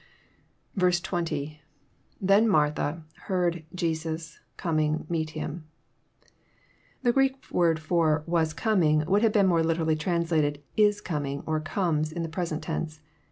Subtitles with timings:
[1.25, 1.59] —t
[2.19, 3.63] Then Martha., .heard..
[3.75, 4.39] .Jesus..
[4.57, 5.05] .coming..
[5.09, 5.65] .met him."]
[7.03, 10.75] The Greek word for '* was coralDg, would have been more literally trans lated, '*
[10.91, 12.99] is coming," or, *' comes, in the present tense.